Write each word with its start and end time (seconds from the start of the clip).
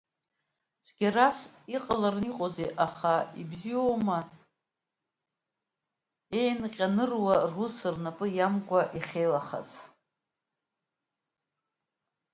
Цәгьарас 0.85 1.37
иҟалараны 1.75 2.27
иҟоузеи, 2.29 2.71
аха 2.85 3.13
ибзиоума 3.41 4.19
еинҟьаныруа, 6.39 7.35
рус 7.51 7.75
рнапы 7.93 8.25
иамкуа 8.31 8.81
иахьеилахаз? 8.97 9.69